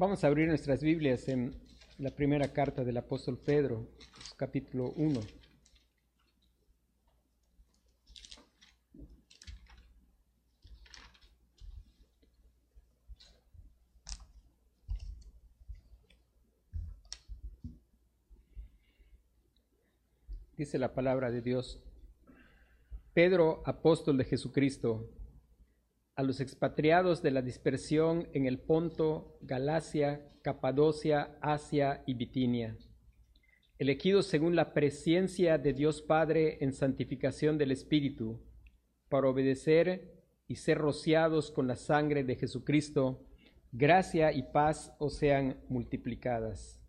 [0.00, 1.54] Vamos a abrir nuestras Biblias en
[1.98, 3.86] la primera carta del apóstol Pedro,
[4.38, 5.20] capítulo 1.
[20.56, 21.78] Dice la palabra de Dios.
[23.12, 25.10] Pedro, apóstol de Jesucristo,
[26.20, 32.76] a los expatriados de la dispersión en el Ponto, Galacia, Capadocia, Asia y Bitinia,
[33.78, 38.38] elegidos según la presciencia de Dios Padre en santificación del Espíritu,
[39.08, 40.12] para obedecer
[40.46, 43.24] y ser rociados con la sangre de Jesucristo,
[43.72, 46.82] gracia y paz os sean multiplicadas.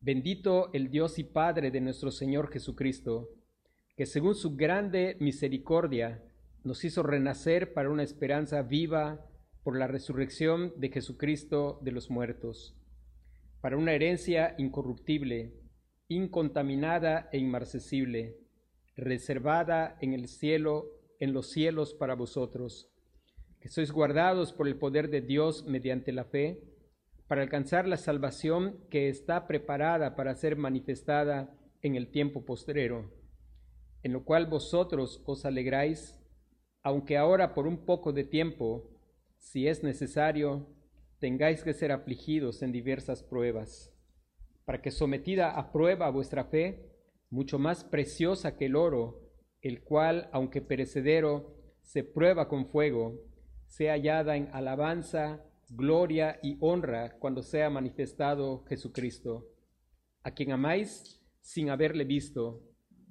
[0.00, 3.30] Bendito el Dios y Padre de nuestro Señor Jesucristo,
[3.96, 6.22] que según su grande misericordia
[6.64, 9.24] nos hizo renacer para una esperanza viva
[9.62, 12.74] por la resurrección de Jesucristo de los muertos,
[13.60, 15.54] para una herencia incorruptible,
[16.08, 18.38] incontaminada e inmarcesible,
[18.96, 20.86] reservada en el cielo,
[21.20, 22.90] en los cielos para vosotros,
[23.60, 26.62] que sois guardados por el poder de Dios mediante la fe,
[27.26, 33.10] para alcanzar la salvación que está preparada para ser manifestada en el tiempo postrero,
[34.02, 36.20] en lo cual vosotros os alegráis,
[36.84, 38.90] aunque ahora por un poco de tiempo,
[39.38, 40.68] si es necesario,
[41.18, 43.90] tengáis que ser afligidos en diversas pruebas,
[44.66, 46.90] para que sometida a prueba vuestra fe,
[47.30, 53.18] mucho más preciosa que el oro, el cual, aunque perecedero, se prueba con fuego,
[53.66, 59.48] sea hallada en alabanza, gloria y honra cuando sea manifestado Jesucristo,
[60.22, 62.62] a quien amáis sin haberle visto,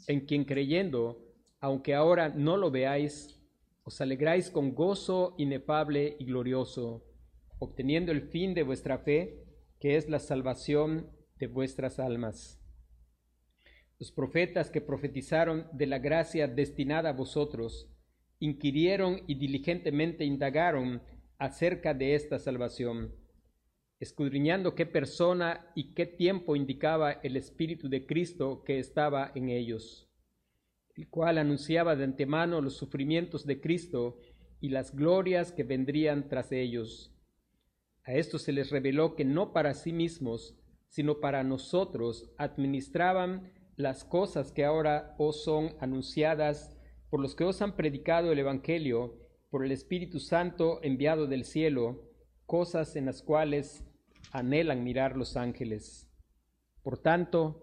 [0.07, 1.25] en quien creyendo,
[1.59, 3.42] aunque ahora no lo veáis,
[3.83, 7.05] os alegráis con gozo inefable y glorioso,
[7.59, 9.43] obteniendo el fin de vuestra fe,
[9.79, 12.59] que es la salvación de vuestras almas.
[13.99, 17.89] Los profetas que profetizaron de la gracia destinada a vosotros,
[18.39, 21.01] inquirieron y diligentemente indagaron
[21.37, 23.15] acerca de esta salvación,
[23.99, 30.09] escudriñando qué persona y qué tiempo indicaba el Espíritu de Cristo que estaba en ellos,
[30.95, 34.19] el cual anunciaba de antemano los sufrimientos de Cristo
[34.59, 37.13] y las glorias que vendrían tras ellos.
[38.05, 44.03] A esto se les reveló que no para sí mismos, sino para nosotros administraban las
[44.03, 46.77] cosas que ahora os son anunciadas
[47.09, 52.09] por los que os han predicado el Evangelio, por el Espíritu Santo enviado del cielo,
[52.45, 53.83] cosas en las cuales
[54.31, 56.09] anhelan mirar los ángeles.
[56.83, 57.62] Por tanto,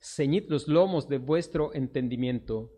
[0.00, 2.72] ceñid los lomos de vuestro entendimiento,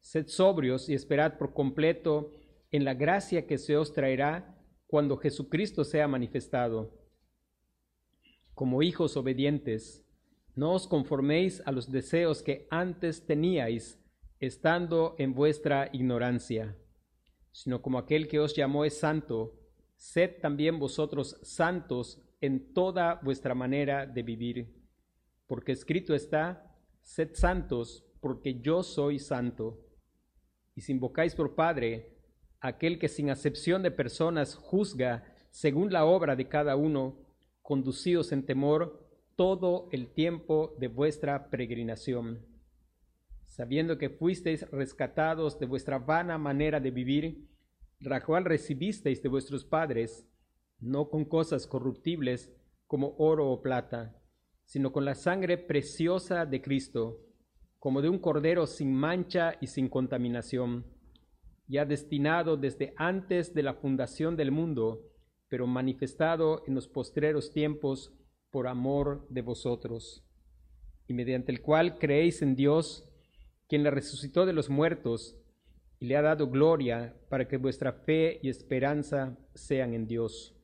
[0.00, 2.30] sed sobrios y esperad por completo
[2.70, 6.92] en la gracia que se os traerá cuando Jesucristo sea manifestado.
[8.54, 10.04] Como hijos obedientes,
[10.54, 13.98] no os conforméis a los deseos que antes teníais,
[14.38, 16.76] estando en vuestra ignorancia
[17.52, 19.54] sino como aquel que os llamó es santo,
[19.94, 24.81] sed también vosotros santos en toda vuestra manera de vivir.
[25.52, 29.84] Porque escrito está, sed santos, porque yo soy santo.
[30.74, 32.16] Y si invocáis por Padre,
[32.58, 37.18] aquel que sin acepción de personas juzga según la obra de cada uno,
[37.60, 42.46] conducidos en temor todo el tiempo de vuestra peregrinación
[43.44, 47.50] sabiendo que fuisteis rescatados de vuestra vana manera de vivir,
[48.00, 50.26] la cual recibisteis de vuestros padres,
[50.80, 52.50] no con cosas corruptibles
[52.86, 54.21] como oro o plata,
[54.64, 57.20] sino con la sangre preciosa de Cristo,
[57.78, 60.86] como de un cordero sin mancha y sin contaminación,
[61.66, 65.02] ya destinado desde antes de la fundación del mundo,
[65.48, 68.12] pero manifestado en los postreros tiempos
[68.50, 70.24] por amor de vosotros,
[71.08, 73.08] y mediante el cual creéis en Dios,
[73.68, 75.36] quien la resucitó de los muertos
[75.98, 80.54] y le ha dado gloria para que vuestra fe y esperanza sean en Dios.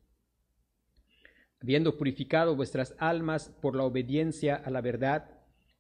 [1.60, 5.38] Habiendo purificado vuestras almas por la obediencia a la verdad,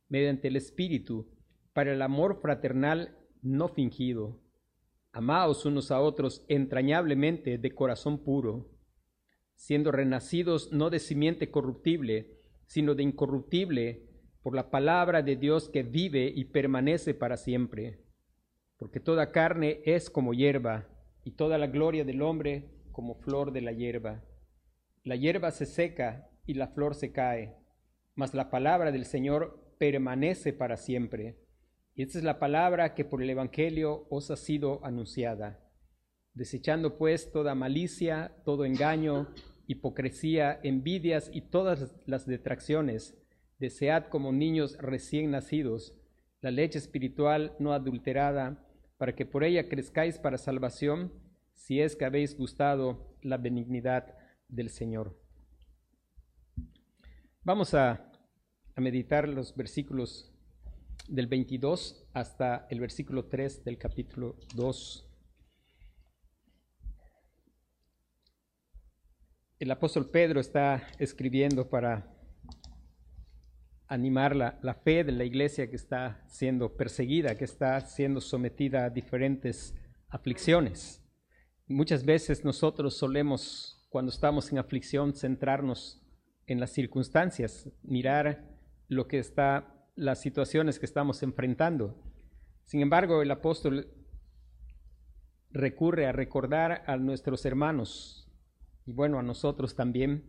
[0.08, 1.30] mediante el Espíritu,
[1.72, 4.40] para el amor fraternal no fingido.
[5.12, 8.70] Amaos unos a otros entrañablemente de corazón puro,
[9.54, 14.08] siendo renacidos no de simiente corruptible, sino de incorruptible,
[14.42, 18.04] por la palabra de Dios que vive y permanece para siempre.
[18.76, 20.88] Porque toda carne es como hierba,
[21.24, 24.24] y toda la gloria del hombre como flor de la hierba.
[25.04, 27.56] La hierba se seca y la flor se cae,
[28.14, 31.36] mas la palabra del Señor permanece para siempre.
[31.94, 35.60] Y esta es la palabra que por el Evangelio os ha sido anunciada.
[36.34, 39.28] Desechando pues toda malicia, todo engaño,
[39.66, 43.16] hipocresía, envidias y todas las detracciones.
[43.58, 45.98] Desead como niños recién nacidos
[46.40, 48.64] la leche espiritual no adulterada,
[48.96, 51.12] para que por ella crezcáis para salvación,
[51.54, 54.14] si es que habéis gustado la benignidad
[54.48, 55.16] del Señor.
[57.42, 58.10] Vamos a,
[58.74, 60.32] a meditar los versículos
[61.08, 65.04] del 22 hasta el versículo 3 del capítulo 2.
[69.58, 72.14] El apóstol Pedro está escribiendo para
[73.88, 78.84] animar la, la, fe de la iglesia que está siendo perseguida, que está siendo sometida
[78.84, 79.74] a diferentes
[80.08, 81.02] aflicciones.
[81.66, 86.02] Muchas veces nosotros solemos, cuando estamos en aflicción, centrarnos
[86.46, 88.44] en las circunstancias, mirar
[88.88, 91.96] lo que está, las situaciones que estamos enfrentando.
[92.64, 93.92] Sin embargo, el apóstol
[95.50, 98.28] recurre a recordar a nuestros hermanos
[98.88, 100.24] y bueno, a nosotros también,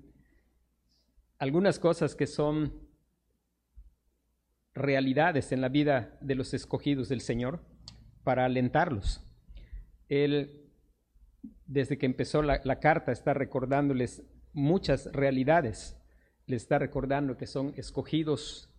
[1.38, 2.74] algunas cosas que son
[4.74, 7.62] realidades en la vida de los escogidos del Señor
[8.26, 9.24] para alentarlos.
[10.10, 10.69] Él,
[11.66, 15.98] desde que empezó la, carta, está recordándoles muchas realidades.
[16.46, 18.74] Le está recordando que son escogidos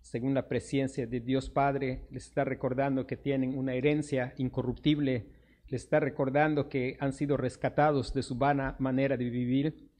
[0.00, 2.06] según la presencia de Dios Padre.
[2.10, 5.26] Les está recordando que tienen una herencia incorruptible.
[5.68, 9.90] Les está recordando que han sido rescatados de su vana manera de vivir.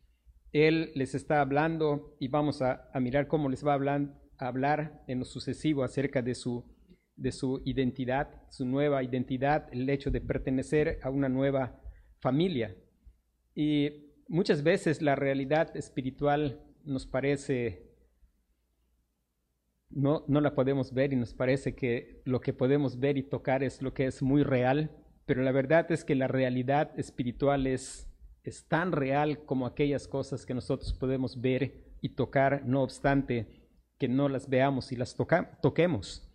[0.52, 5.20] Él les está hablando y vamos a, a mirar cómo les va hablando hablar en
[5.20, 6.64] lo sucesivo acerca de su,
[7.16, 11.80] de su identidad, su nueva identidad, el hecho de pertenecer a una nueva
[12.22, 12.74] familia.
[13.54, 17.90] Y muchas veces la realidad espiritual nos parece,
[19.90, 23.62] no, no la podemos ver y nos parece que lo que podemos ver y tocar
[23.62, 24.90] es lo que es muy real,
[25.26, 28.08] pero la verdad es que la realidad espiritual es,
[28.44, 33.68] es tan real como aquellas cosas que nosotros podemos ver y tocar, no obstante,
[33.98, 35.16] que no las veamos y las
[35.60, 36.28] toquemos.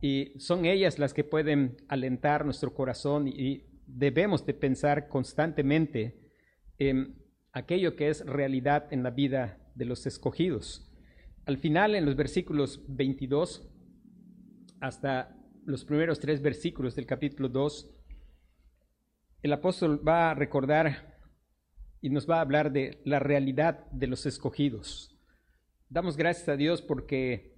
[0.00, 6.30] Y son ellas las que pueden alentar nuestro corazón y debemos de pensar constantemente
[6.78, 7.16] en
[7.52, 10.92] aquello que es realidad en la vida de los escogidos.
[11.46, 13.68] Al final, en los versículos 22
[14.80, 17.90] hasta los primeros tres versículos del capítulo 2,
[19.42, 21.18] el apóstol va a recordar
[22.00, 25.16] y nos va a hablar de la realidad de los escogidos.
[25.88, 27.56] Damos gracias a Dios porque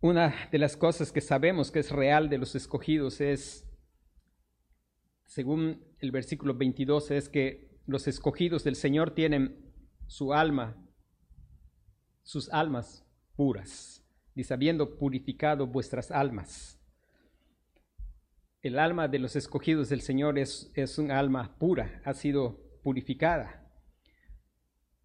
[0.00, 3.67] una de las cosas que sabemos que es real de los escogidos es,
[5.28, 9.72] según el versículo 22, es que los escogidos del Señor tienen
[10.08, 10.76] su alma,
[12.24, 14.04] sus almas puras,
[14.34, 16.80] dice, habiendo purificado vuestras almas.
[18.60, 23.68] El alma de los escogidos del Señor es, es un alma pura, ha sido purificada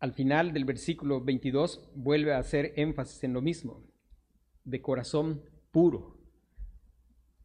[0.03, 3.89] al final del versículo 22 vuelve a hacer énfasis en lo mismo,
[4.65, 6.12] de corazón puro.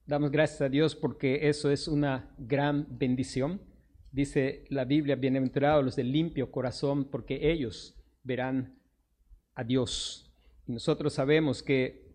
[0.09, 3.61] Damos gracias a Dios porque eso es una gran bendición.
[4.11, 8.81] Dice la Biblia, bienaventurados los de limpio corazón, porque ellos verán
[9.55, 10.35] a Dios.
[10.67, 12.11] Y nosotros sabemos que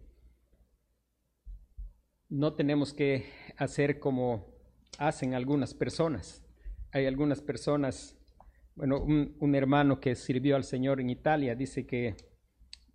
[2.29, 4.47] no tenemos que hacer como
[4.97, 6.43] hacen algunas personas.
[6.93, 8.17] Hay algunas personas
[8.73, 12.15] bueno, un, hermano que sirvió al Señor en Italia dice que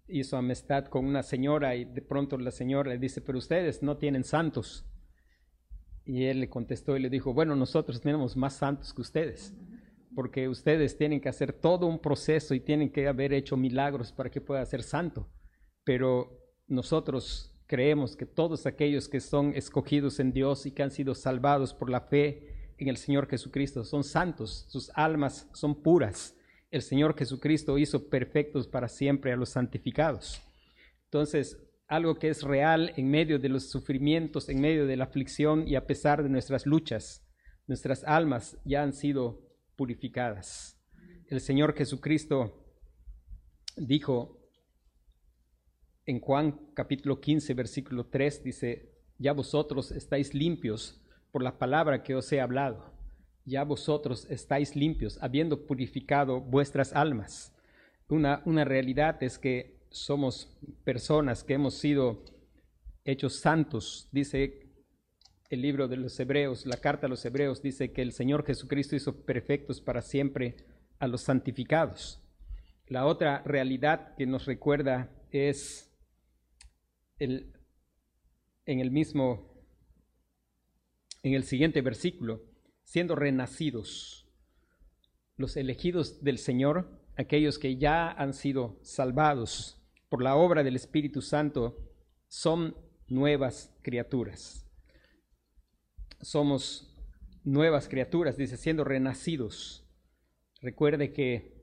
[0.09, 3.97] hizo amistad con una señora y de pronto la señora le dice, pero ustedes no
[3.97, 4.87] tienen santos.
[6.05, 9.55] Y él le contestó y le dijo, bueno, nosotros tenemos más santos que ustedes,
[10.15, 14.31] porque ustedes tienen que hacer todo un proceso y tienen que haber hecho milagros para
[14.31, 15.29] que pueda ser santo.
[15.85, 21.15] Pero nosotros creemos que todos aquellos que son escogidos en Dios y que han sido
[21.15, 26.38] salvados por la fe en el Señor Jesucristo, son santos, sus almas son puras.
[26.71, 30.43] El Señor Jesucristo hizo perfectos para siempre a los santificados.
[31.05, 35.67] Entonces, algo que es real en medio de los sufrimientos, en medio de la aflicción
[35.67, 37.27] y a pesar de nuestras luchas,
[37.67, 39.41] nuestras almas ya han sido
[39.77, 40.79] purificadas.
[41.29, 42.67] El Señor Jesucristo
[43.77, 44.39] dijo
[46.05, 52.15] en Juan capítulo 15, versículo 3, dice, ya vosotros estáis limpios por la palabra que
[52.15, 52.98] os he hablado.
[53.49, 57.55] Ya vosotros estáis limpios, habiendo purificado vuestras almas.
[58.09, 62.25] Una, una realidad es que somos personas que hemos sido
[63.05, 64.09] hechos santos.
[64.13, 64.69] Dice
[65.49, 68.97] el libro de los Hebreos, la carta a los Hebreos, dice que el Señor Jesucristo
[68.97, 70.57] hizo perfectos para siempre
[70.99, 72.21] a los santificados.
[72.87, 75.91] La otra realidad que nos recuerda es
[77.19, 77.55] el,
[78.67, 79.49] en el mismo
[81.23, 82.43] en el siguiente versículo,
[82.89, 84.25] siendo renacidos.
[85.37, 91.21] los elegidos del Señor, aquellos que ya han sido salvados por la obra del Espíritu
[91.21, 91.77] Santo,
[92.27, 92.75] son
[93.07, 94.67] nuevas criaturas.
[96.23, 96.99] Somos
[97.45, 99.87] nuevas criaturas, dice, siendo renacidos.
[100.61, 101.63] Recuerde que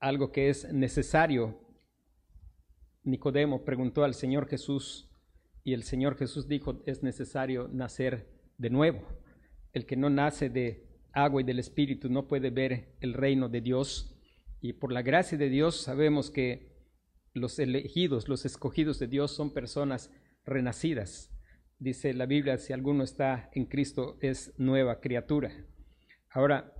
[0.00, 1.60] algo que es necesario,
[3.04, 5.10] Nicodemo preguntó al Señor Jesús
[5.62, 8.26] y el Señor Jesús dijo, es necesario nacer
[8.58, 9.23] de nuevo.
[9.74, 13.60] El que no nace de agua y del Espíritu no puede ver el reino de
[13.60, 14.16] Dios.
[14.62, 16.72] Y por la gracia de Dios sabemos que
[17.34, 20.10] los elegidos, los escogidos de Dios son personas
[20.46, 21.30] renacidas.
[21.78, 25.52] Dice la Biblia, si alguno está en Cristo es nueva criatura.
[26.30, 26.72] Ahora,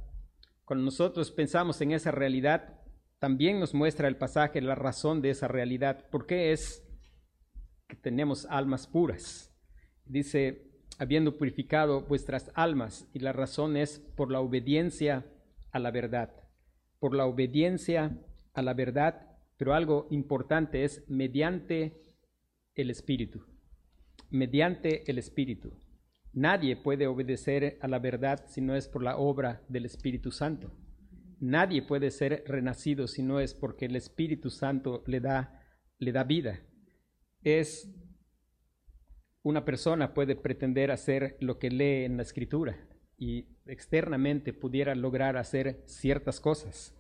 [0.65, 2.81] cuando nosotros pensamos en esa realidad,
[3.19, 6.09] también nos muestra el pasaje la razón de esa realidad.
[6.11, 6.85] ¿Por qué es
[7.89, 9.51] que tenemos almas puras.
[10.05, 15.25] Dice, habiendo purificado vuestras almas, y la razón es por la obediencia
[15.71, 16.31] a la verdad,
[16.99, 18.19] por la obediencia
[18.53, 22.01] a la verdad, pero algo importante es mediante
[22.75, 23.45] el Espíritu,
[24.31, 25.73] mediante el Espíritu.
[26.33, 30.73] Nadie puede obedecer a la verdad si no es por la obra del Espíritu Santo.
[31.41, 35.61] Nadie puede ser renacido si no es porque el Espíritu Santo le da,
[35.99, 36.61] le da vida
[37.45, 37.95] es
[39.45, 42.77] una persona puede pretender hacer lo que lee en la escritura
[43.19, 46.99] y externamente pudiera lograr hacer ciertas cosas,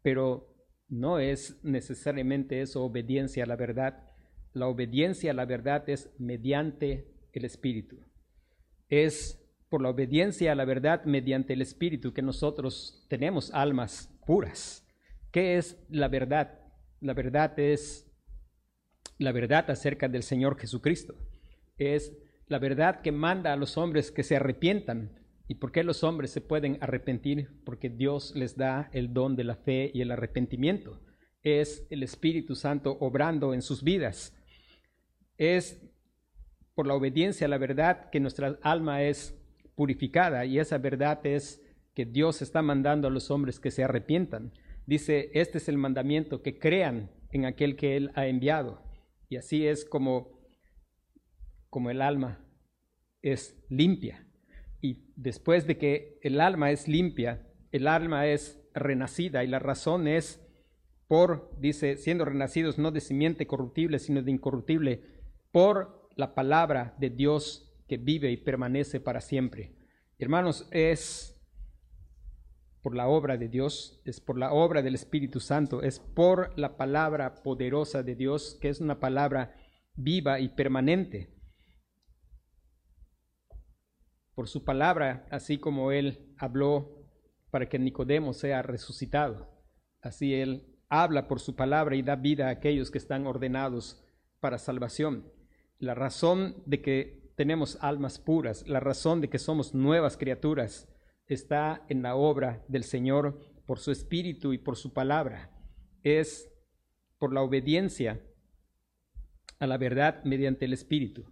[0.00, 0.52] pero
[0.88, 4.10] no es necesariamente eso obediencia a la verdad.
[4.54, 7.98] La obediencia a la verdad es mediante el Espíritu.
[8.88, 14.86] Es por la obediencia a la verdad mediante el Espíritu que nosotros tenemos almas puras.
[15.30, 16.58] ¿Qué es la verdad?
[17.00, 18.10] La verdad es
[19.18, 21.14] la verdad acerca del Señor Jesucristo.
[21.82, 25.18] Es la verdad que manda a los hombres que se arrepientan.
[25.48, 27.48] ¿Y por qué los hombres se pueden arrepentir?
[27.64, 31.00] Porque Dios les da el don de la fe y el arrepentimiento.
[31.42, 34.36] Es el Espíritu Santo obrando en sus vidas.
[35.36, 35.82] Es
[36.74, 39.38] por la obediencia a la verdad que nuestra alma es
[39.74, 41.62] purificada y esa verdad es
[41.94, 44.52] que Dios está mandando a los hombres que se arrepientan.
[44.86, 48.82] Dice, este es el mandamiento, que crean en aquel que Él ha enviado.
[49.28, 50.41] Y así es como,
[51.72, 52.38] como el alma
[53.22, 54.28] es limpia.
[54.82, 60.06] Y después de que el alma es limpia, el alma es renacida y la razón
[60.06, 60.46] es
[61.08, 65.00] por, dice, siendo renacidos no de simiente corruptible, sino de incorruptible,
[65.50, 69.74] por la palabra de Dios que vive y permanece para siempre.
[70.18, 71.42] Hermanos, es
[72.82, 76.76] por la obra de Dios, es por la obra del Espíritu Santo, es por la
[76.76, 79.54] palabra poderosa de Dios, que es una palabra
[79.94, 81.41] viva y permanente.
[84.42, 87.06] Por su palabra, así como Él habló
[87.52, 89.48] para que Nicodemo sea resucitado,
[90.00, 94.02] así Él habla por su palabra y da vida a aquellos que están ordenados
[94.40, 95.30] para salvación.
[95.78, 100.88] La razón de que tenemos almas puras, la razón de que somos nuevas criaturas,
[101.28, 105.52] está en la obra del Señor por su Espíritu y por su palabra.
[106.02, 106.52] Es
[107.20, 108.20] por la obediencia
[109.60, 111.26] a la verdad mediante el Espíritu.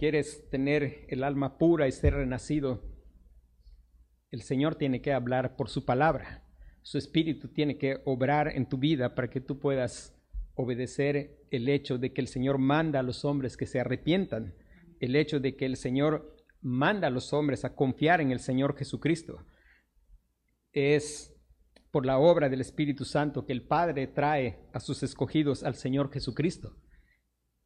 [0.00, 2.82] ¿Quieres tener el alma pura y ser renacido?
[4.30, 6.42] El Señor tiene que hablar por su palabra.
[6.80, 10.18] Su Espíritu tiene que obrar en tu vida para que tú puedas
[10.54, 14.54] obedecer el hecho de que el Señor manda a los hombres que se arrepientan,
[15.00, 18.78] el hecho de que el Señor manda a los hombres a confiar en el Señor
[18.78, 19.44] Jesucristo.
[20.72, 21.36] Es
[21.90, 26.10] por la obra del Espíritu Santo que el Padre trae a sus escogidos al Señor
[26.10, 26.74] Jesucristo.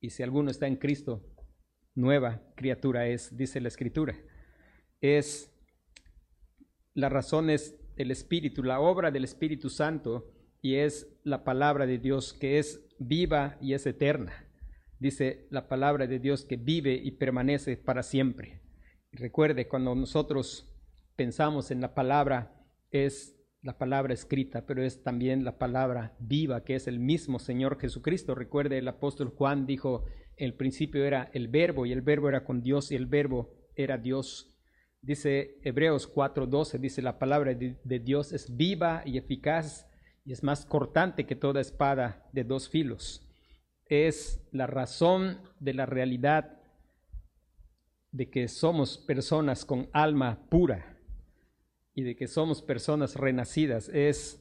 [0.01, 1.31] Y si alguno está en Cristo,
[1.95, 4.17] nueva criatura es, dice la Escritura.
[5.01, 5.51] Es
[6.95, 10.33] la razón es el Espíritu, la obra del Espíritu Santo
[10.63, 14.33] y es la palabra de Dios que es viva y es eterna.
[14.99, 18.63] Dice la palabra de Dios que vive y permanece para siempre.
[19.13, 20.73] Recuerde, cuando nosotros
[21.17, 26.75] pensamos en la palabra, es la palabra escrita, pero es también la palabra viva, que
[26.75, 28.35] es el mismo Señor Jesucristo.
[28.35, 30.05] Recuerde, el apóstol Juan dijo,
[30.37, 33.99] el principio era el verbo y el verbo era con Dios y el verbo era
[33.99, 34.55] Dios.
[35.01, 39.87] Dice Hebreos 4:12, dice la palabra de, de Dios es viva y eficaz
[40.25, 43.29] y es más cortante que toda espada de dos filos.
[43.87, 46.63] Es la razón de la realidad
[48.11, 50.97] de que somos personas con alma pura
[51.95, 54.41] y de que somos personas renacidas es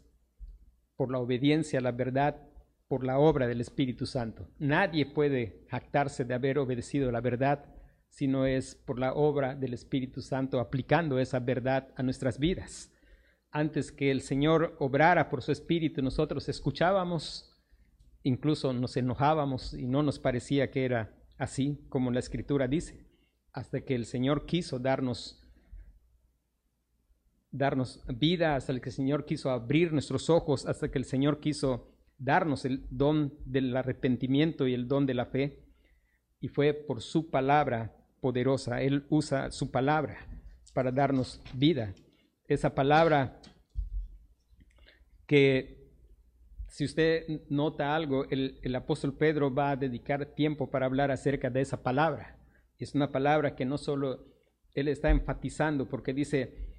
[0.95, 2.47] por la obediencia a la verdad,
[2.93, 4.47] por la obra del Espíritu Santo.
[4.59, 7.65] Nadie puede jactarse de haber obedecido la verdad
[8.07, 12.91] si no es por la obra del Espíritu Santo aplicando esa verdad a nuestras vidas.
[13.49, 17.51] antes que el Señor obrara por su espíritu, nosotros escuchábamos,
[18.21, 23.07] incluso nos enojábamos y no nos parecía que era así como la escritura dice,
[23.53, 25.39] hasta que el Señor quiso darnos
[27.49, 31.92] darnos vida, hasta que el Señor quiso abrir nuestros ojos, hasta que el Señor quiso
[32.17, 35.59] darnos el don del arrepentimiento y el don de la fe.
[36.39, 38.81] Y fue por su palabra poderosa.
[38.81, 40.17] Él usa su palabra
[40.73, 41.93] para darnos vida.
[42.47, 43.39] Esa palabra
[45.27, 45.83] que
[46.67, 51.49] si usted nota algo, el, el, apóstol Pedro va a dedicar tiempo para hablar acerca
[51.49, 52.39] de esa palabra.
[52.79, 54.25] Es una palabra que no solo
[54.73, 56.73] él está enfatizando porque dice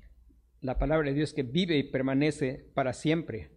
[0.61, 3.54] la palabra de Dios que vive y permanece para siempre.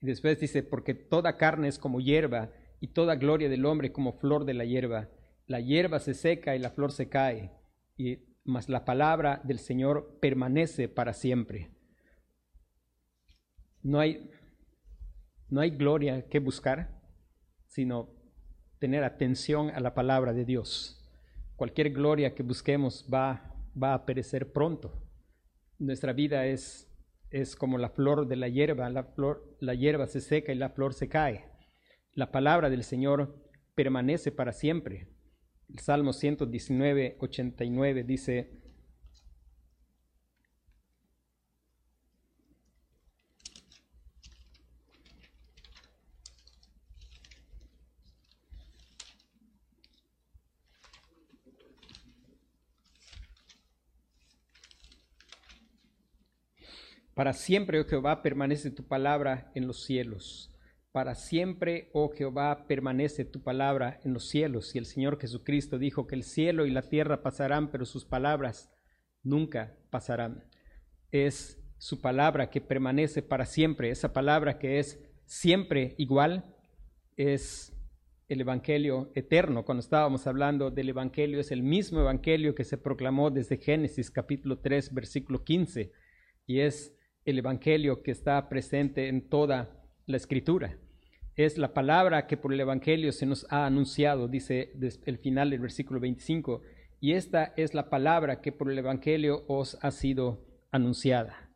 [0.00, 2.50] Y después dice, porque toda carne es como hierba
[2.80, 5.08] y toda gloria del hombre como flor de la hierba.
[5.46, 7.52] La hierba se seca y la flor se cae,
[7.96, 11.70] y, mas la palabra del Señor permanece para siempre.
[13.82, 14.30] No hay,
[15.48, 17.00] no hay gloria que buscar,
[17.66, 18.08] sino
[18.78, 21.04] tener atención a la palabra de Dios.
[21.56, 24.92] Cualquier gloria que busquemos va, va a perecer pronto.
[25.78, 26.88] Nuestra vida es,
[27.30, 30.70] es como la flor de la hierba, la, flor, la hierba se seca y la
[30.70, 31.44] flor se cae.
[32.12, 33.42] La palabra del Señor
[33.74, 35.08] permanece para siempre.
[35.68, 38.65] El Salmo 119, 89 dice,
[57.16, 60.54] Para siempre, oh Jehová, permanece tu palabra en los cielos.
[60.92, 64.74] Para siempre, oh Jehová, permanece tu palabra en los cielos.
[64.74, 68.70] Y el Señor Jesucristo dijo que el cielo y la tierra pasarán, pero sus palabras
[69.22, 70.44] nunca pasarán.
[71.10, 73.88] Es su palabra que permanece para siempre.
[73.88, 76.54] Esa palabra que es siempre igual
[77.16, 77.72] es
[78.28, 79.64] el Evangelio eterno.
[79.64, 84.58] Cuando estábamos hablando del Evangelio, es el mismo Evangelio que se proclamó desde Génesis capítulo
[84.58, 85.92] 3, versículo 15.
[86.46, 86.95] Y es
[87.26, 89.68] el Evangelio que está presente en toda
[90.06, 90.78] la escritura.
[91.34, 94.72] Es la palabra que por el Evangelio se nos ha anunciado, dice
[95.04, 96.62] el final del versículo 25,
[97.00, 101.50] y esta es la palabra que por el Evangelio os ha sido anunciada.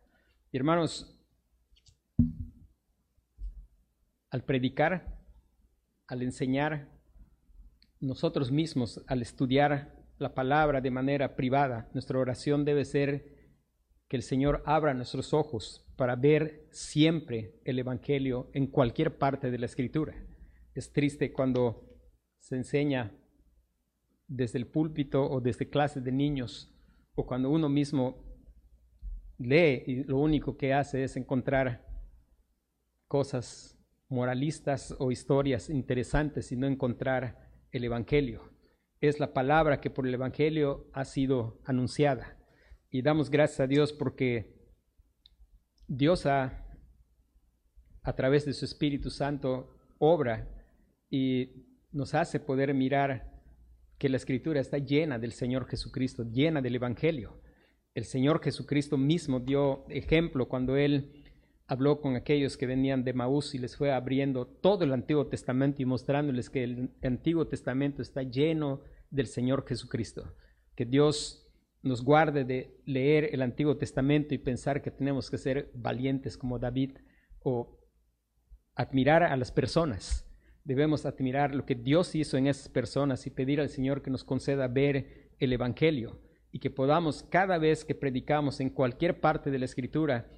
[0.52, 1.16] hermanos,
[4.30, 5.18] al predicar,
[6.09, 6.88] al enseñar,
[8.00, 13.39] nosotros mismos, al estudiar la palabra de manera privada, nuestra oración debe ser
[14.11, 19.59] que el Señor abra nuestros ojos para ver siempre el Evangelio en cualquier parte de
[19.59, 20.16] la Escritura.
[20.75, 21.88] Es triste cuando
[22.40, 23.12] se enseña
[24.27, 26.75] desde el púlpito o desde clases de niños
[27.14, 28.25] o cuando uno mismo
[29.38, 31.87] lee y lo único que hace es encontrar
[33.07, 38.51] cosas moralistas o historias interesantes y no encontrar el Evangelio.
[39.01, 42.39] Es la palabra que por el Evangelio ha sido anunciada
[42.90, 44.57] y damos gracias a Dios porque
[45.87, 46.66] Dios ha,
[48.03, 50.48] a través de su Espíritu Santo, obra
[51.09, 53.31] y nos hace poder mirar
[53.98, 57.40] que la Escritura está llena del Señor Jesucristo, llena del Evangelio.
[57.94, 61.24] El Señor Jesucristo mismo dio ejemplo cuando Él
[61.66, 65.83] habló con aquellos que venían de Maús y les fue abriendo todo el Antiguo Testamento
[65.83, 70.35] y mostrándoles que el Antiguo Testamento está lleno del Señor Jesucristo,
[70.74, 71.50] que Dios
[71.83, 76.59] nos guarde de leer el Antiguo Testamento y pensar que tenemos que ser valientes como
[76.59, 76.99] David
[77.43, 77.79] o
[78.75, 80.27] admirar a las personas.
[80.64, 84.25] Debemos admirar lo que Dios hizo en esas personas y pedir al Señor que nos
[84.25, 86.21] conceda ver el Evangelio
[86.53, 90.31] y que podamos cada vez que predicamos en cualquier parte de la Escritura,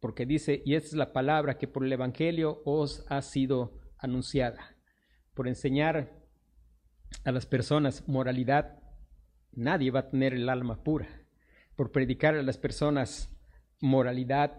[0.00, 4.76] porque dice, y esta es la palabra que por el Evangelio os ha sido anunciada,
[5.34, 6.24] por enseñar
[7.24, 8.83] a las personas moralidad
[9.56, 11.08] nadie va a tener el alma pura.
[11.76, 13.30] Por predicar a las personas
[13.80, 14.58] moralidad,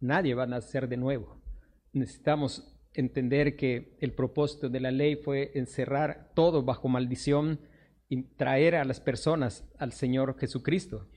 [0.00, 1.40] nadie va a nacer de nuevo.
[1.92, 7.60] Necesitamos entender que el propósito de la ley fue encerrar todo bajo maldición
[8.08, 11.08] y traer a las personas al Señor Jesucristo.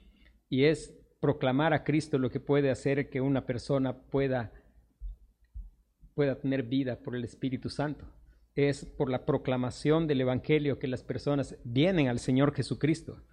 [0.50, 4.54] Y es proclamar a Cristo lo que puede hacer que una persona pueda,
[6.14, 8.17] pueda tener vida por el Espíritu Santo
[8.58, 13.24] es por la proclamación del Evangelio que las personas vienen al Señor Jesucristo.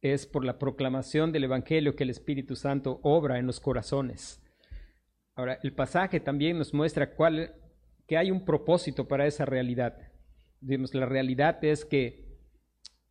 [0.00, 4.42] Es por la proclamación del Evangelio que el Espíritu Santo obra en los corazones.
[5.36, 7.54] Ahora, el pasaje también nos muestra cuál,
[8.08, 9.96] que hay un propósito para esa realidad.
[10.60, 12.36] Digamos, la realidad es que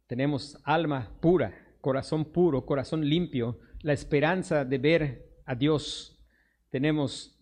[0.08, 6.22] tenemos alma pura, corazón puro, corazón limpio, la esperanza de ver a Dios.
[6.70, 7.42] Tenemos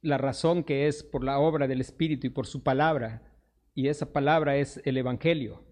[0.00, 3.35] la razón que es por la obra del Espíritu y por su palabra,
[3.76, 5.62] y esa palabra es el Evangelio.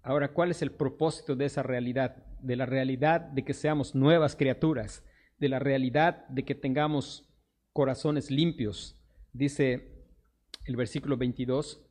[0.00, 2.24] Ahora, ¿cuál es el propósito de esa realidad?
[2.40, 5.04] De la realidad de que seamos nuevas criaturas,
[5.38, 7.28] de la realidad de que tengamos
[7.72, 8.96] corazones limpios.
[9.32, 10.06] Dice
[10.66, 11.84] el versículo 22,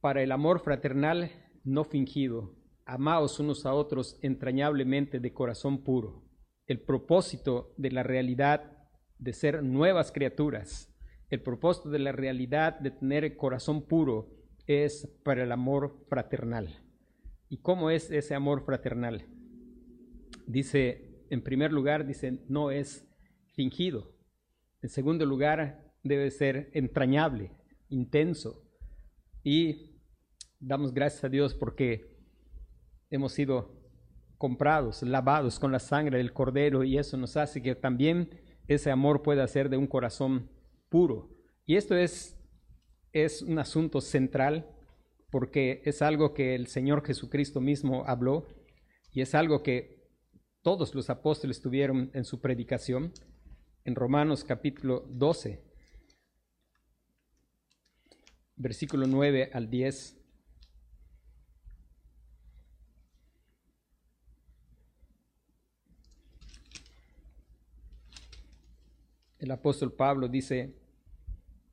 [0.00, 1.30] para el amor fraternal
[1.62, 6.24] no fingido, amaos unos a otros entrañablemente de corazón puro.
[6.66, 10.91] El propósito de la realidad de ser nuevas criaturas,
[11.32, 14.28] el propósito de la realidad de tener el corazón puro
[14.66, 16.78] es para el amor fraternal.
[17.48, 19.24] ¿Y cómo es ese amor fraternal?
[20.46, 23.08] Dice, en primer lugar, dice, no es
[23.54, 24.14] fingido.
[24.82, 27.50] En segundo lugar, debe ser entrañable,
[27.88, 28.62] intenso.
[29.42, 30.02] Y
[30.60, 32.14] damos gracias a Dios porque
[33.08, 33.80] hemos sido
[34.36, 38.28] comprados, lavados con la sangre del Cordero y eso nos hace que también
[38.68, 40.50] ese amor pueda ser de un corazón
[40.92, 41.30] puro.
[41.64, 42.36] Y esto es,
[43.12, 44.68] es un asunto central
[45.30, 48.46] porque es algo que el Señor Jesucristo mismo habló
[49.10, 50.02] y es algo que
[50.60, 53.14] todos los apóstoles tuvieron en su predicación
[53.84, 55.64] en Romanos capítulo 12,
[58.56, 60.18] versículo 9 al 10.
[69.38, 70.81] El apóstol Pablo dice,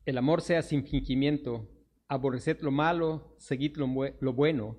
[0.06, 1.70] el amor sea sin fingimiento,
[2.08, 4.78] aborreced lo malo, seguid lo, bueno,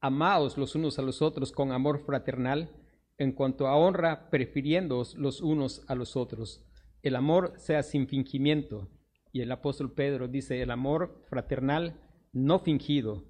[0.00, 2.70] amaos los unos a los otros con amor fraternal,
[3.18, 6.64] en cuanto a honra, prefiriéndoos los unos a los otros.
[7.02, 8.90] El amor sea sin fingimiento.
[9.32, 12.00] Y el apóstol Pedro dice, el amor fraternal
[12.32, 13.24] no fingido,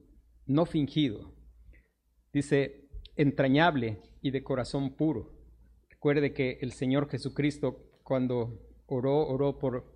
[0.47, 1.35] no fingido.
[2.33, 5.37] Dice, entrañable y de corazón puro.
[5.89, 9.96] Recuerde que el Señor Jesucristo, cuando oró, oró por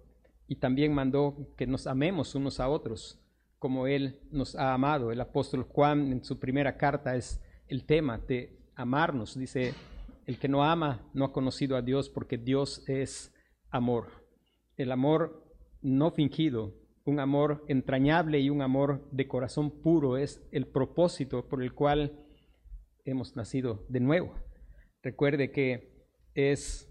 [0.51, 3.21] y también mandó que nos amemos unos a otros
[3.61, 5.13] como Él nos ha amado.
[5.13, 9.39] El apóstol Juan en su primera carta es el tema de amarnos.
[9.39, 9.75] Dice,
[10.27, 13.33] el que no ama no ha conocido a Dios porque Dios es
[13.71, 14.09] amor.
[14.77, 20.67] El amor no fingido, un amor entrañable y un amor de corazón puro es el
[20.67, 22.27] propósito por el cual
[23.05, 24.35] hemos nacido de nuevo.
[25.01, 26.90] Recuerde que es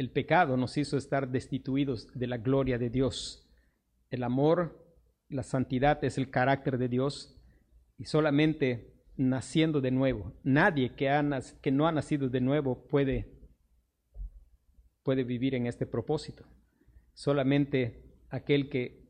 [0.00, 3.46] el pecado nos hizo estar destituidos de la gloria de Dios.
[4.08, 4.82] El amor,
[5.28, 7.38] la santidad es el carácter de Dios
[7.98, 10.32] y solamente naciendo de nuevo.
[10.42, 13.30] Nadie que, no ha nacido de nuevo puede,
[15.02, 16.46] puede vivir en este propósito.
[17.12, 19.06] Solamente aquel que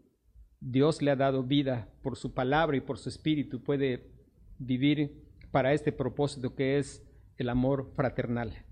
[0.58, 4.10] Dios le ha dado vida por su palabra y por su espíritu puede
[4.58, 5.22] vivir
[5.52, 8.66] para este propósito que es el amor fraternal.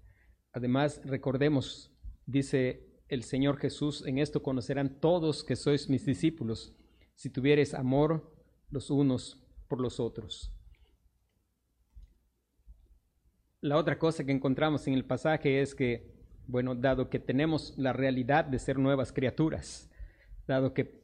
[0.53, 1.95] Además, recordemos
[2.29, 6.77] Dice el Señor Jesús, en esto conocerán todos que sois mis discípulos,
[7.15, 8.31] si tuvieres amor
[8.69, 10.53] los unos por los otros.
[13.63, 16.13] La otra cosa que encontramos en el pasaje es que,
[16.47, 19.91] bueno, dado que tenemos la realidad de ser nuevas criaturas,
[20.47, 21.01] dado que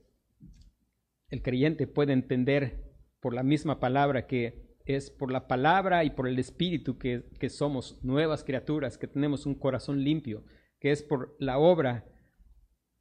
[1.31, 2.85] el creyente puede entender
[3.21, 7.49] por la misma palabra que es por la palabra y por el Espíritu que, que
[7.49, 10.45] somos nuevas criaturas, que tenemos un corazón limpio,
[10.85, 12.05] que es por la obra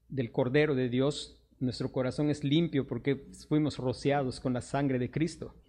[0.07, 5.11] del Cordero de Dios, nuestro corazón es limpio porque fuimos rociados con la sangre de
[5.11, 5.61] Cristo.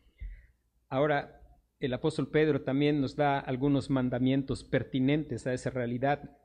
[0.88, 1.42] Ahora,
[1.80, 6.38] el apóstol Pedro también nos da algunos mandamientos pertinentes a esa realidad.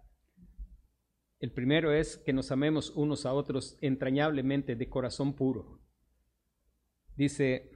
[1.40, 5.84] El primero es que nos amemos unos a otros entrañablemente de corazón puro.
[7.16, 7.70] Dice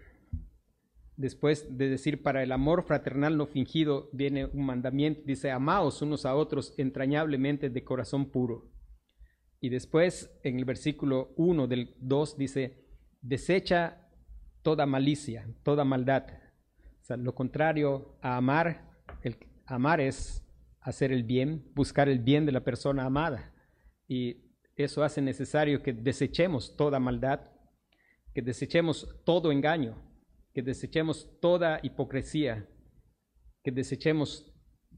[1.15, 6.25] Después de decir, para el amor fraternal no fingido, viene un mandamiento, dice, amaos unos
[6.25, 8.71] a otros entrañablemente de corazón puro.
[9.59, 12.85] Y después, en el versículo 1 del 2, dice,
[13.21, 14.09] desecha
[14.63, 16.25] toda malicia, toda maldad.
[17.01, 18.89] O sea, lo contrario a amar,
[19.21, 20.43] el amar es
[20.81, 23.53] hacer el bien, buscar el bien de la persona amada.
[24.07, 24.37] Y
[24.75, 27.41] eso hace necesario que desechemos toda maldad,
[28.33, 29.95] que desechemos todo engaño,
[30.53, 32.67] que desechemos toda hipocresía,
[33.63, 34.53] que desechemos,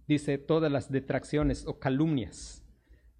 [0.08, 2.64] dice, todas las detracciones o calumnias.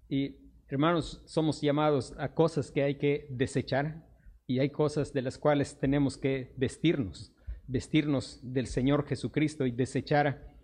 [0.08, 0.36] Y
[0.68, 4.06] hermanos, somos llamados a cosas que hay que desechar
[4.46, 7.32] y hay cosas de las cuales tenemos que vestirnos,
[7.66, 10.54] vestirnos del Señor Jesucristo y desechar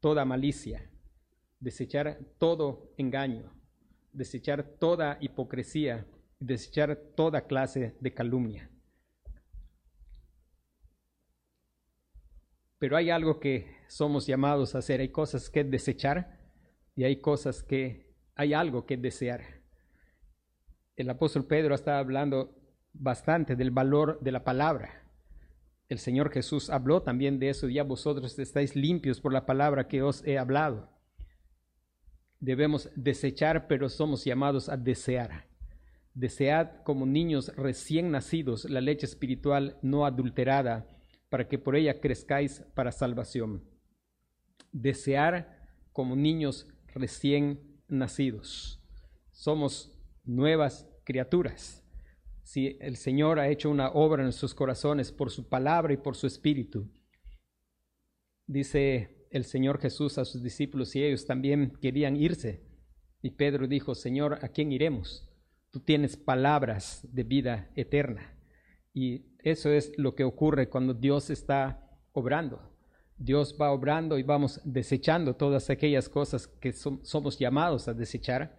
[0.00, 0.90] toda malicia,
[1.60, 3.52] desechar todo engaño,
[4.12, 6.06] desechar toda hipocresía,
[6.40, 8.70] desechar toda clase de calumnia.
[12.80, 16.40] Pero hay algo que somos llamados a hacer, hay cosas que desechar.
[16.96, 19.42] y hay cosas que, hay algo que desear.
[20.96, 22.58] El apóstol Pedro está hablando
[22.92, 25.02] bastante del valor de la palabra.
[25.88, 30.02] El Señor Jesús habló también de eso, ya vosotros estáis limpios por la palabra que
[30.02, 30.88] os he hablado.
[32.38, 35.46] Debemos desechar, pero somos llamados a desear.
[36.14, 40.86] Desead como niños recién nacidos la leche espiritual no adulterada,
[41.30, 43.64] para que por ella crezcáis para salvación.
[44.72, 48.82] Desear como niños recién nacidos.
[49.30, 51.82] Somos nuevas criaturas.
[52.42, 56.16] Si el Señor ha hecho una obra en sus corazones por su palabra y por
[56.16, 56.90] su espíritu,
[58.46, 62.64] dice el Señor Jesús a sus discípulos y ellos también querían irse.
[63.22, 65.30] Y Pedro dijo, Señor, ¿a quién iremos?
[65.70, 68.39] Tú tienes palabras de vida eterna.
[68.92, 72.60] Y eso es lo que ocurre cuando Dios está obrando.
[73.16, 78.58] Dios va obrando y vamos desechando todas aquellas cosas que somos llamados a desechar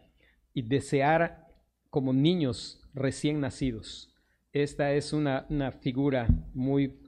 [0.53, 1.47] y desear
[1.89, 4.13] como niños recién nacidos.
[4.53, 5.45] Esta es una,
[5.81, 6.99] figura muy,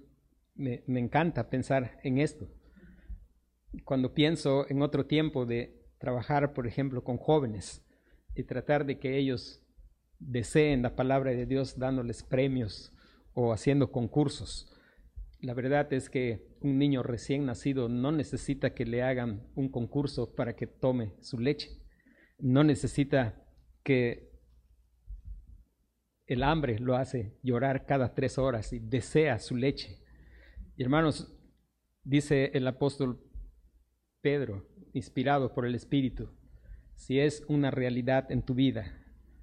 [0.55, 2.49] me, encanta pensar en esto.
[3.83, 7.85] Cuando pienso en otro tiempo de trabajar, por ejemplo, con jóvenes
[8.35, 9.61] y tratar de que ellos
[10.19, 12.93] deseen la palabra de Dios dándoles premios
[13.33, 14.69] o haciendo concursos.
[15.39, 20.33] La verdad es que un niño recién nacido no necesita que le hagan un concurso
[20.33, 21.69] para que tome su leche.
[22.39, 23.43] No necesita
[23.83, 24.31] que
[26.27, 29.99] el hambre lo hace llorar cada tres horas y desea su leche.
[30.77, 31.35] Y hermanos,
[32.03, 33.19] dice el apóstol
[34.21, 36.29] Pedro, inspirado por el Espíritu,
[36.95, 38.97] si es una realidad en tu vida,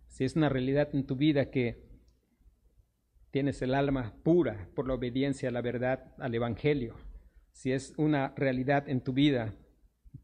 [0.09, 1.90] si es una realidad en tu vida que
[3.31, 6.97] tienes el alma pura por la obediencia a la verdad, al Evangelio,
[7.53, 9.55] si es una realidad en tu vida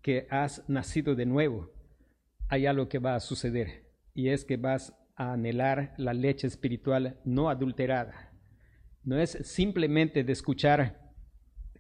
[0.02, 1.72] que has nacido de nuevo,
[2.48, 7.20] hay algo que va a suceder y es que vas a anhelar la leche espiritual
[7.24, 8.32] no adulterada.
[9.02, 11.12] No es simplemente de escuchar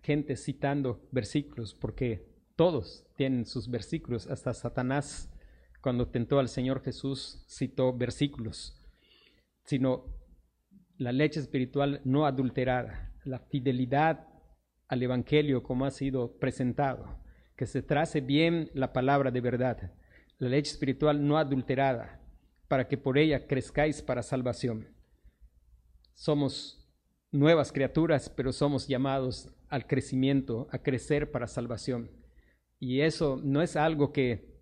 [0.02, 5.30] gente citando versículos, porque todos tienen sus versículos, hasta Satanás
[5.82, 8.80] cuando tentó al Señor Jesús citó versículos,
[9.64, 10.15] sino
[10.98, 14.26] la leche espiritual no adulterada, la fidelidad
[14.88, 17.18] al Evangelio como ha sido presentado,
[17.56, 19.92] que se trace bien la palabra de verdad,
[20.38, 22.20] la leche espiritual no adulterada,
[22.68, 24.88] para que por ella crezcáis para salvación.
[26.14, 26.88] Somos
[27.30, 32.10] nuevas criaturas, pero somos llamados al crecimiento, a crecer para salvación.
[32.78, 34.56] Y eso no es algo que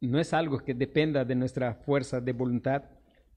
[0.00, 2.84] no es algo que dependa de nuestra fuerza de voluntad,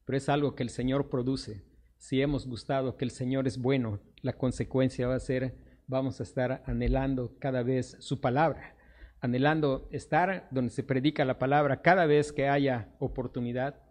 [0.08, 1.65] pero es algo que el Señor produce.
[1.98, 6.24] Si hemos gustado que el Señor es bueno, la consecuencia va a ser, vamos a
[6.24, 8.78] estar anhelando cada vez su palabra,
[9.20, 13.82] anhelando estar donde se predica la palabra cada vez que haya oportunidad,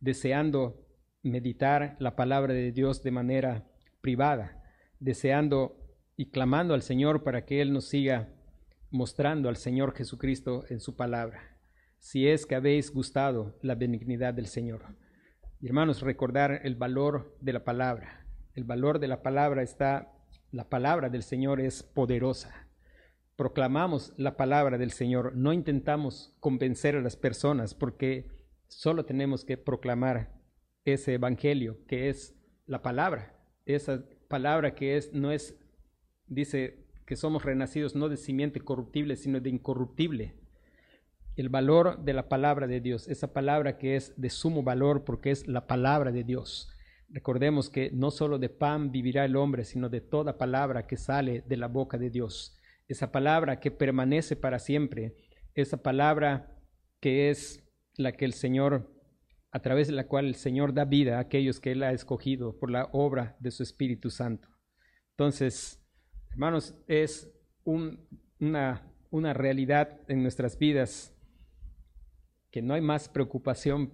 [0.00, 0.82] deseando
[1.22, 3.68] meditar la palabra de Dios de manera
[4.00, 4.64] privada,
[4.98, 5.76] deseando
[6.16, 8.30] y clamando al Señor para que Él nos siga
[8.90, 11.52] mostrando al Señor Jesucristo en su palabra
[11.98, 14.82] si es que habéis gustado la benignidad del Señor.
[15.62, 18.26] Hermanos, recordar el valor de la palabra.
[18.54, 20.12] El valor de la palabra está,
[20.50, 22.68] la palabra del Señor es poderosa.
[23.36, 28.30] Proclamamos la palabra del Señor, no intentamos convencer a las personas porque
[28.68, 30.40] solo tenemos que proclamar
[30.84, 32.34] ese evangelio que es
[32.66, 33.34] la palabra,
[33.66, 35.58] esa palabra que es no es
[36.26, 40.34] dice que somos renacidos no de simiente corruptible, sino de incorruptible
[41.36, 45.30] el valor de la palabra de Dios, esa palabra que es de sumo valor porque
[45.30, 46.70] es la palabra de Dios.
[47.10, 51.44] Recordemos que no solo de pan vivirá el hombre, sino de toda palabra que sale
[51.46, 52.58] de la boca de Dios.
[52.88, 55.14] Esa palabra que permanece para siempre,
[55.54, 56.58] esa palabra
[57.00, 57.62] que es
[57.96, 58.90] la que el Señor,
[59.52, 62.58] a través de la cual el Señor da vida a aquellos que Él ha escogido
[62.58, 64.48] por la obra de su Espíritu Santo.
[65.10, 65.82] Entonces,
[66.30, 67.30] hermanos, es
[67.64, 71.15] una, una realidad en nuestras vidas
[72.62, 73.92] no hay más preocupación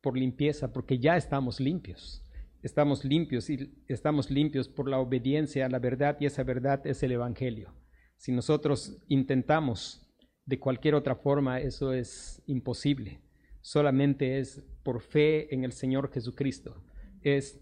[0.00, 2.24] por limpieza porque ya estamos limpios.
[2.62, 7.02] Estamos limpios y estamos limpios por la obediencia a la verdad y esa verdad es
[7.02, 7.72] el Evangelio.
[8.16, 10.08] Si nosotros intentamos
[10.44, 13.20] de cualquier otra forma, eso es imposible.
[13.60, 16.82] Solamente es por fe en el Señor Jesucristo.
[17.22, 17.60] Es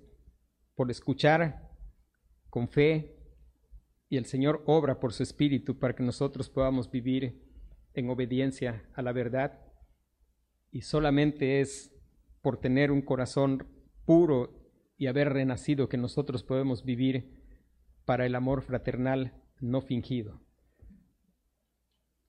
[0.74, 1.68] por escuchar
[2.48, 3.16] con fe
[4.08, 7.42] y el Señor obra por su Espíritu para que nosotros podamos vivir
[7.92, 9.65] en obediencia a la verdad
[10.70, 11.92] y solamente es
[12.42, 13.66] por tener un corazón
[14.04, 14.52] puro
[14.96, 17.42] y haber renacido que nosotros podemos vivir
[18.04, 20.40] para el amor fraternal no fingido.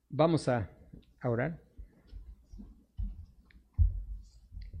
[0.08, 0.70] Vamos a
[1.22, 1.67] orar.